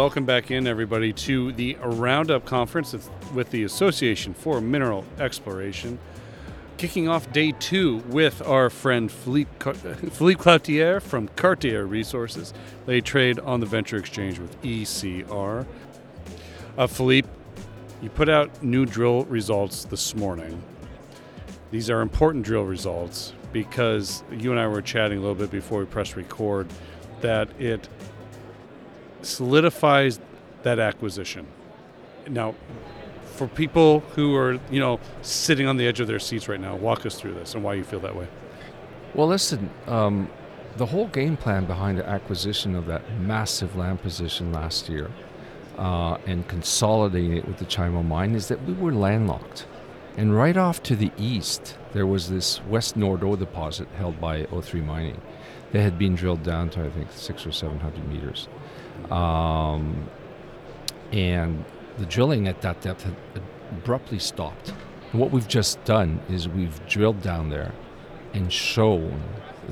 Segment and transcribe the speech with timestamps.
[0.00, 2.96] welcome back in, everybody, to the Roundup Conference
[3.34, 5.98] with the Association for Mineral Exploration.
[6.78, 9.50] Kicking off day two with our friend Philippe,
[10.12, 12.54] Philippe Cloutier from Cartier Resources.
[12.86, 15.66] They trade on the Venture Exchange with ECR.
[16.78, 17.28] Uh, Philippe,
[18.00, 20.62] you put out new drill results this morning.
[21.70, 25.80] These are important drill results because you and I were chatting a little bit before
[25.80, 26.68] we pressed record
[27.20, 27.86] that it
[29.22, 30.20] solidifies
[30.62, 31.46] that acquisition.
[32.28, 32.54] Now,
[33.34, 36.76] for people who are, you know, sitting on the edge of their seats right now,
[36.76, 38.28] walk us through this and why you feel that way.
[39.14, 40.28] Well, listen, um,
[40.76, 45.10] the whole game plan behind the acquisition of that massive land position last year
[45.78, 49.66] uh, and consolidating it with the Chimo mine is that we were landlocked.
[50.16, 54.84] And right off to the east, there was this West Nordeau deposit held by O3
[54.84, 55.20] Mining
[55.72, 58.48] that had been drilled down to, I think, six or 700 meters.
[59.10, 60.08] Um,
[61.12, 61.64] and
[61.98, 63.16] the drilling at that depth had
[63.70, 64.72] abruptly stopped.
[65.12, 67.72] And what we've just done is we've drilled down there
[68.32, 69.22] and shown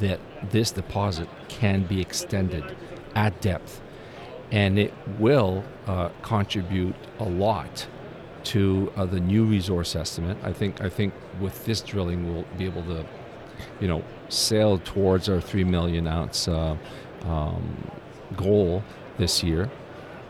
[0.00, 2.76] that this deposit can be extended
[3.14, 3.80] at depth.
[4.50, 7.86] And it will uh, contribute a lot
[8.44, 10.36] to uh, the new resource estimate.
[10.42, 13.06] I think I think with this drilling we'll be able to,
[13.80, 16.76] you know, sail towards our three million ounce uh,
[17.24, 17.90] um,
[18.36, 18.82] goal
[19.18, 19.70] this year.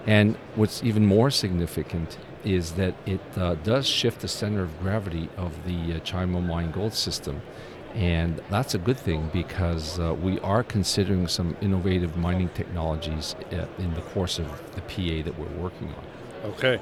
[0.06, 5.28] And what's even more significant is that it uh, does shift the center of gravity
[5.36, 7.40] of the uh, Chimo Mine Gold System.
[7.94, 13.66] And that's a good thing because uh, we are considering some innovative mining technologies uh,
[13.78, 16.50] in the course of the PA that we're working on.
[16.52, 16.80] Okay.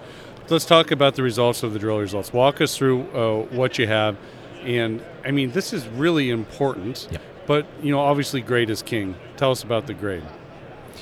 [0.49, 2.33] Let's talk about the results of the drill results.
[2.33, 4.17] Walk us through uh, what you have.
[4.63, 7.23] And I mean, this is really important, yep.
[7.47, 9.15] but you know, obviously, grade is king.
[9.37, 10.25] Tell us about the grade.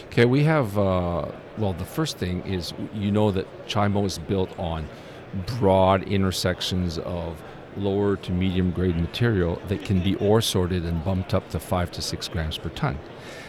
[0.06, 1.26] Okay, we have, uh,
[1.58, 4.88] well, the first thing is you know that Chimo is built on
[5.58, 7.42] broad intersections of
[7.76, 11.90] lower to medium grade material that can be ore sorted and bumped up to five
[11.92, 12.98] to six grams per ton.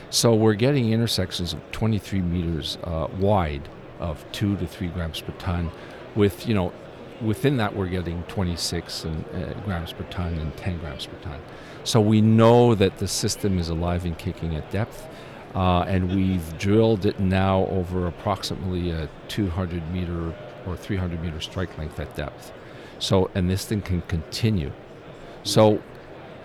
[0.10, 3.68] So we're getting intersections of 23 meters uh, wide
[4.00, 5.72] of two to three grams per ton,
[6.16, 6.74] with you know,
[7.22, 11.40] within that we're getting 26 and, uh, grams per ton and 10 grams per ton.
[11.84, 15.08] So we know that the system is alive and kicking at depth.
[15.56, 20.34] Uh, and we've drilled it now over approximately a 200 meter
[20.68, 22.52] or 300 meter strike length at depth.
[23.00, 24.72] So, and this thing can continue.
[25.44, 25.82] So,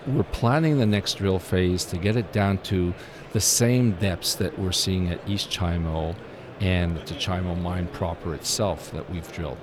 [0.07, 2.93] we're planning the next drill phase to get it down to
[3.33, 6.15] the same depths that we're seeing at East Chimo
[6.59, 9.57] and the Chimo mine proper itself that we've drilled.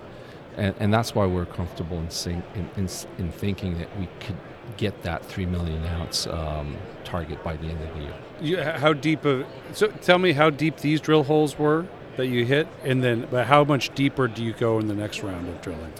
[0.57, 2.89] And, and that's why we're comfortable in, in, in,
[3.19, 4.37] in thinking that we could
[4.77, 8.15] get that 3 million ounce um, target by the end of the year.
[8.43, 11.87] You, how deep of, so tell me how deep these drill holes were
[12.17, 15.23] that you hit, and then but how much deeper do you go in the next
[15.23, 15.93] round of drilling?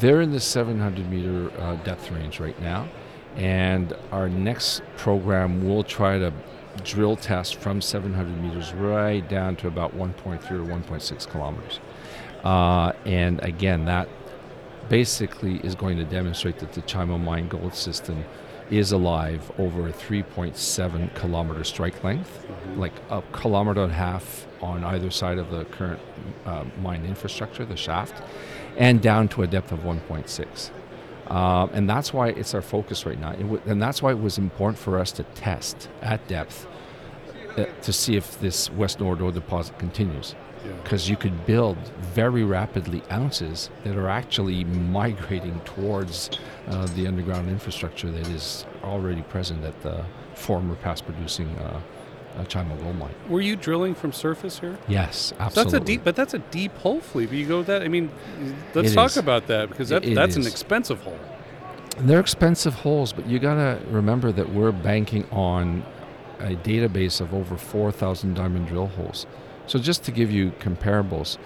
[0.00, 2.88] They're in the 700 meter uh, depth range right now,
[3.36, 6.32] and our next program will try to
[6.82, 11.80] drill test from 700 meters right down to about 1.3 or 1.6 kilometers.
[12.44, 14.08] Uh, and again, that
[14.88, 18.24] basically is going to demonstrate that the Chimo Mine Gold System
[18.70, 22.80] is alive over a 3.7 kilometer strike length, mm-hmm.
[22.80, 26.00] like a kilometer and a half on either side of the current
[26.44, 28.22] uh, mine infrastructure, the shaft,
[28.76, 30.70] and down to a depth of 1.6.
[31.28, 33.32] Uh, and that's why it's our focus right now.
[33.32, 36.66] W- and that's why it was important for us to test at depth
[37.56, 40.34] uh, to see if this West Nordeau deposit continues
[40.82, 46.30] because you could build very rapidly ounces that are actually migrating towards
[46.68, 51.80] uh, the underground infrastructure that is already present at the former past producing uh,
[52.36, 53.14] uh, Chimo gold mine.
[53.28, 54.78] Were you drilling from surface here?
[54.88, 55.72] Yes, absolutely.
[55.72, 57.34] That's a deep, but that's a deep hole, Philippe.
[57.36, 57.82] You go that.
[57.82, 58.10] I mean,
[58.74, 59.16] let's it talk is.
[59.16, 60.44] about that because that, that's is.
[60.44, 61.18] an expensive hole.
[61.98, 65.82] They're expensive holes, but you got to remember that we're banking on
[66.40, 69.26] a database of over 4,000 diamond drill holes.
[69.66, 71.38] So, just to give you comparables,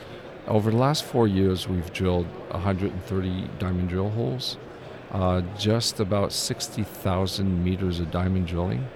[0.47, 4.59] over the last four years, we've drilled 130 diamond drill holes,
[5.11, 8.87] uh, just about 60,000 meters of diamond drilling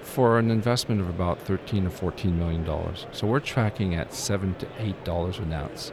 [0.00, 3.06] for an investment of about 13 to 14 million dollars.
[3.12, 5.92] So we're tracking at seven to eight dollars an ounce.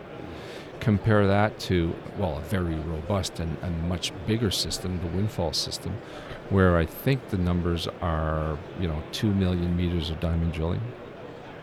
[0.80, 5.98] Compare that to well, a very robust and, and much bigger system, the Windfall system,
[6.50, 10.82] where I think the numbers are you know two million meters of diamond drilling,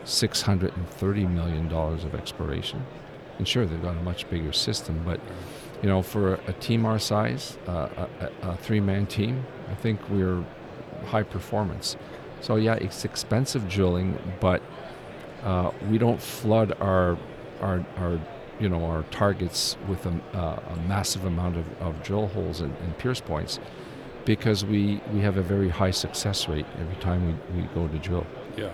[0.05, 2.87] $630 million of exploration.
[3.39, 5.21] And sure, they've got a much bigger system, but
[5.83, 10.45] you know, for a, team our size, uh, a, a three-man team, I think we're
[11.07, 11.97] high performance.
[12.41, 14.63] So yeah, it's expensive drilling, but
[15.45, 17.17] uh, we don't flood our
[17.61, 18.21] our our
[18.61, 22.77] you know our targets with a, uh, a massive amount of, of drill holes and,
[22.79, 23.59] and, pierce points
[24.25, 27.99] because we we have a very high success rate every time we, we go to
[27.99, 28.27] drill.
[28.57, 28.71] Yeah.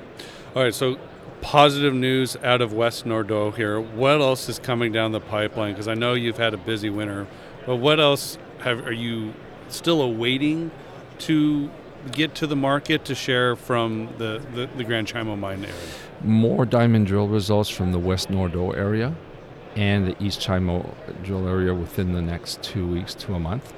[0.54, 0.74] All right.
[0.74, 0.98] So
[1.40, 3.80] positive news out of West Nordeau here.
[3.80, 5.72] What else is coming down the pipeline?
[5.72, 7.26] Because I know you've had a busy winter,
[7.66, 9.34] but what else have are you
[9.68, 10.70] still awaiting
[11.18, 11.70] to
[12.12, 15.76] get to the market to share from the, the, the Grand Chimo mine area?
[16.22, 19.14] More diamond drill results from the West Nordeau area
[19.76, 23.72] and the East Chimo drill area within the next two weeks to a month,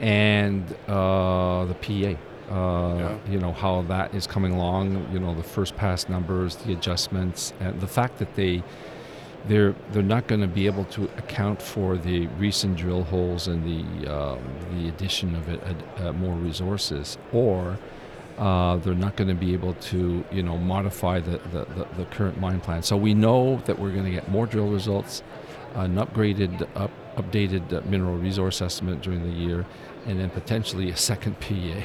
[0.00, 2.16] and uh, the PEA.
[2.50, 3.16] Uh, yeah.
[3.30, 5.08] You know how that is coming along.
[5.12, 8.62] You know the first pass numbers, the adjustments, and the fact that they
[9.46, 13.64] they're they're not going to be able to account for the recent drill holes and
[13.64, 14.40] the um,
[14.74, 15.60] the addition of it,
[15.98, 17.78] uh, more resources, or
[18.38, 22.04] uh, they're not going to be able to you know modify the, the, the, the,
[22.06, 22.82] current mine plan.
[22.82, 25.22] So we know that we're going to get more drill results,
[25.74, 29.64] an upgraded, up, updated uh, mineral resource estimate during the year,
[30.06, 31.84] and then potentially a second PEA.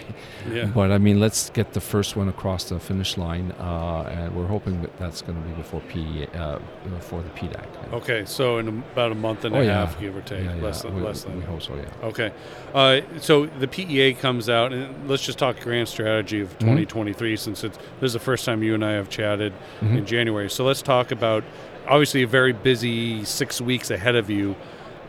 [0.52, 0.66] Yeah.
[0.66, 4.48] But I mean, let's get the first one across the finish line, uh, and we're
[4.48, 7.94] hoping that that's going to be before PEA, uh, before the PDAC.
[7.94, 9.86] Okay, so in about a month and oh, a yeah.
[9.86, 11.38] half, give or take, yeah, less than we, less than.
[11.38, 11.90] We hope so, yeah.
[12.04, 12.32] Okay,
[12.74, 17.38] uh, so the PEA comes out, and let's just talk grant strategy of 2023, mm-hmm.
[17.38, 19.98] since it's, this is the first time you and I have chatted mm-hmm.
[19.98, 20.50] in January.
[20.50, 21.44] So let's talk about
[21.90, 24.56] obviously a very busy six weeks ahead of you.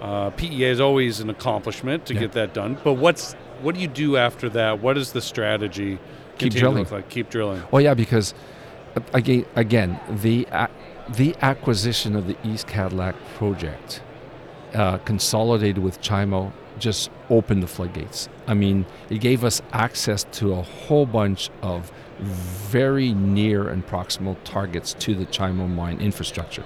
[0.00, 2.20] Uh, PEA is always an accomplishment to yeah.
[2.20, 4.81] get that done, but what's what do you do after that?
[4.81, 5.99] What is the strategy?
[6.38, 6.87] Keep drilling.
[6.91, 7.11] Like?
[7.11, 7.62] Keep drilling.
[7.70, 8.32] Well, yeah, because
[8.97, 10.49] uh, again, again, the
[11.08, 14.02] the acquisition of the East Cadillac project,
[14.73, 18.31] uh, consolidated with Chimo, just opened the floodgates.
[18.46, 24.37] I mean, it gave us access to a whole bunch of very near and proximal
[24.44, 26.64] targets to the Chimo mine infrastructure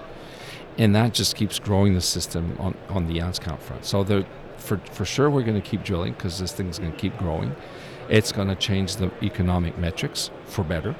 [0.78, 3.84] and that just keeps growing the system on, on the ounce count front.
[3.84, 4.24] So
[4.56, 7.54] for, for sure we're going to keep drilling because this thing's going to keep growing.
[8.08, 10.94] It's going to change the economic metrics for better.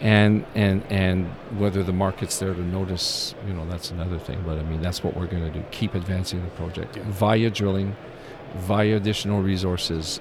[0.00, 1.26] And, and and
[1.58, 4.42] whether the market's there to notice, you know, that's another thing.
[4.44, 7.04] But I mean, that's what we're going to do: keep advancing the project yeah.
[7.06, 7.94] via drilling,
[8.56, 10.20] via additional resources,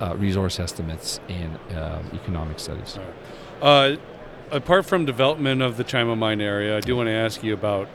[0.00, 2.98] uh, resource estimates, and uh, economic studies.
[3.62, 3.98] Uh,
[4.50, 7.88] apart from development of the Chimo mine area, I do want to ask you about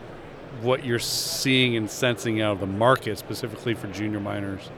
[0.62, 4.70] what you're seeing and sensing out of the market, specifically for junior miners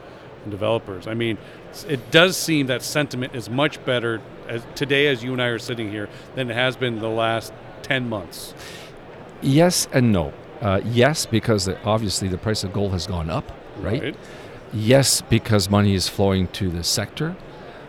[0.43, 1.07] and developers.
[1.07, 1.37] I mean,
[1.87, 5.59] it does seem that sentiment is much better as, today as you and I are
[5.59, 7.53] sitting here than it has been the last
[7.83, 8.53] 10 months.
[9.41, 10.33] Yes and no.
[10.61, 14.01] Uh, yes, because the, obviously the price of gold has gone up, right?
[14.01, 14.15] right?
[14.73, 17.35] Yes, because money is flowing to the sector.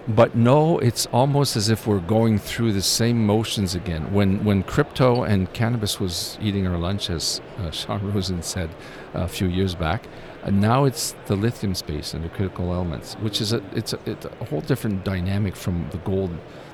[0.08, 4.10] But no, it's almost as if we're going through the same motions again.
[4.12, 8.70] When when crypto and cannabis was eating our lunch, as uh, Sean Roosen said
[9.12, 10.06] a few years back,
[10.42, 13.98] and now it's the lithium space and the critical elements, which is a it's a,
[14.06, 16.30] it's a whole different dynamic from the gold,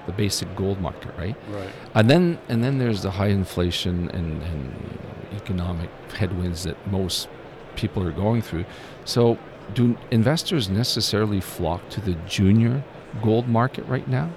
[0.07, 1.37] the basic gold market, right?
[1.51, 1.71] Right.
[1.95, 4.99] And then and then there's the high inflation and, and
[5.33, 7.29] economic headwinds that most
[7.75, 8.65] people are going through.
[9.05, 9.39] So
[9.73, 12.85] do investors necessarily flock to the junior
[13.23, 14.31] gold market right now?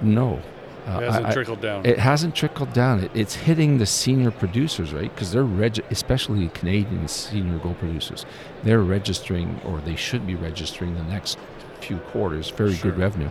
[0.00, 0.42] No.
[0.86, 1.84] Uh, it hasn't I, trickled down.
[1.84, 3.02] It hasn't trickled down.
[3.02, 5.12] It, it's hitting the senior producers, right?
[5.12, 8.24] Because they're reg- especially Canadian senior gold producers.
[8.62, 11.38] They're registering, or they should be registering, the next
[11.80, 12.50] few quarters.
[12.50, 12.92] Very sure.
[12.92, 13.30] good revenue,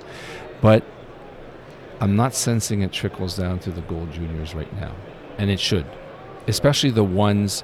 [0.61, 0.83] but
[2.01, 4.93] I'm not sensing it trickles down to the gold juniors right now,
[5.37, 5.85] and it should,
[6.47, 7.63] especially the ones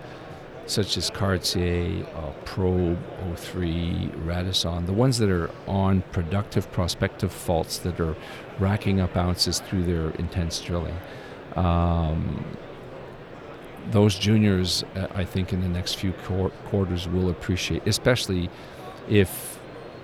[0.72, 7.78] such as Cartier, uh, Probe, O3, Radisson, the ones that are on productive prospective faults
[7.80, 8.16] that are
[8.58, 10.98] racking up ounces through their intense drilling.
[11.58, 12.46] Um,
[13.90, 18.50] those juniors, uh, I think, in the next few qu- quarters will appreciate, especially
[19.10, 19.60] if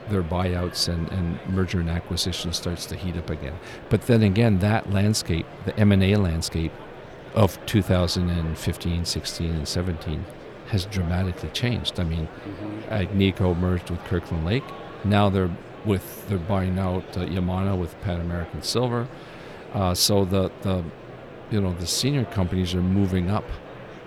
[0.09, 3.57] their buyouts and, and merger and acquisition starts to heat up again.
[3.89, 6.73] But then again, that landscape, the M&A landscape
[7.35, 10.25] of 2015, 16, and 17
[10.67, 11.99] has dramatically changed.
[11.99, 12.93] I mean, mm-hmm.
[12.93, 14.63] Agnico merged with Kirkland Lake.
[15.03, 15.51] Now they're
[15.85, 19.07] with they're buying out uh, Yamana with Pan American Silver.
[19.73, 20.83] Uh, so the the
[21.49, 23.45] you know the senior companies are moving up,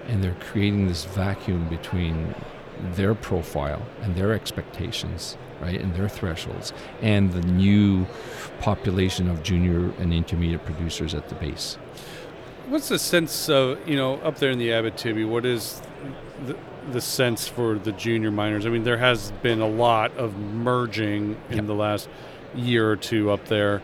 [0.07, 2.35] and they're creating this vacuum between
[2.95, 8.07] their profile and their expectations, right, and their thresholds, and the new
[8.61, 11.79] population of junior and intermediate producers at the base.
[12.71, 15.29] What's the sense of you know up there in the Abitibi?
[15.29, 15.83] What is
[16.47, 16.57] the,
[16.93, 18.65] the sense for the junior miners?
[18.65, 21.67] I mean, there has been a lot of merging in yep.
[21.67, 22.09] the last
[22.55, 23.83] year or two up there.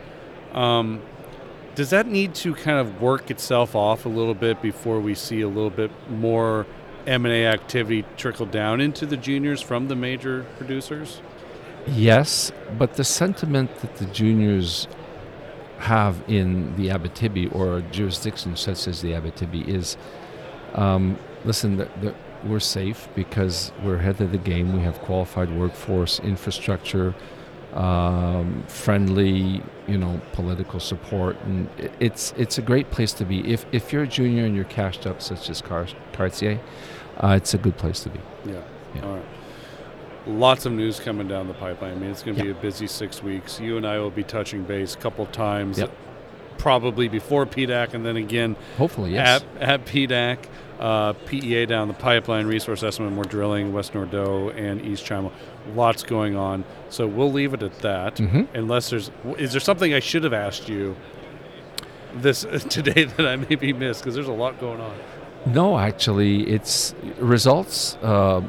[0.53, 1.03] Um,
[1.75, 5.41] Does that need to kind of work itself off a little bit before we see
[5.41, 6.65] a little bit more
[7.09, 11.21] M&A activity trickle down into the juniors from the major producers?
[11.89, 14.87] Yes, but the sentiment that the juniors
[15.79, 19.97] have in the Abitibi or a jurisdiction such as the Abitibi is
[20.75, 22.15] um, listen, the, the,
[22.45, 24.73] we're safe because we're ahead of the game.
[24.73, 27.15] We have qualified workforce, infrastructure,
[27.73, 31.69] um, friendly, you know, political support, and
[31.99, 33.41] it's it's a great place to be.
[33.53, 36.61] If if you're a junior and you're cashed up, such as Car- Cartier,
[37.19, 38.21] uh, it's a good place to be.
[38.45, 38.63] Yeah.
[38.95, 39.03] yeah.
[39.03, 39.25] All right.
[40.27, 41.93] Lots of news coming down the pipeline.
[41.93, 42.55] I mean, it's going to yep.
[42.55, 43.61] be a busy six weeks.
[43.61, 45.79] You and I will be touching base a couple times.
[45.79, 45.91] Yep.
[46.59, 48.57] Probably before PDAC and then again.
[48.79, 49.45] Hopefully, yes.
[49.61, 50.47] At, at PDAC
[50.79, 55.33] uh, PEA down the pipeline, resource estimate, more drilling, West Nordeau and East Chimo.
[55.75, 56.65] Lots going on.
[56.91, 58.17] So we'll leave it at that.
[58.17, 58.57] Mm-hmm.
[58.57, 60.97] Unless there's, is there something I should have asked you
[62.15, 64.03] this today that I maybe missed?
[64.03, 64.97] Because there's a lot going on.
[65.47, 67.97] No, actually, it's results.
[68.03, 68.43] Uh,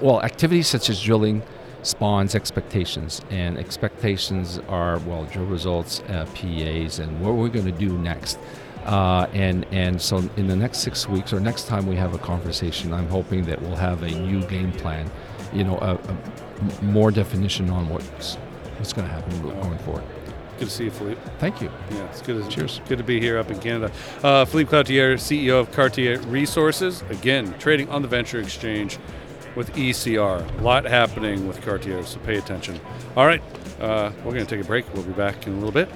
[0.00, 1.42] well, activities such as drilling
[1.82, 7.72] spawns expectations, and expectations are well, drill results, uh, PEAs, and what we're going to
[7.72, 8.38] do next.
[8.84, 12.18] Uh, and and so in the next six weeks or next time we have a
[12.18, 15.10] conversation, I'm hoping that we'll have a new game plan,
[15.52, 18.34] you know, a, a more definition on what's
[18.76, 20.04] what's going to happen going forward.
[20.58, 21.20] Good to see you, Philippe.
[21.38, 21.70] Thank you.
[21.90, 22.42] Yeah, it's good.
[22.42, 22.80] To, Cheers.
[22.86, 23.92] Good to be here up in Canada.
[24.22, 28.98] Uh, Philippe Cloutier, CEO of Cartier Resources, again trading on the Venture Exchange
[29.54, 30.58] with ECR.
[30.58, 32.80] A lot happening with Cartier, so pay attention.
[33.16, 33.42] All right,
[33.80, 34.92] uh, we're going to take a break.
[34.94, 35.88] We'll be back in a little bit.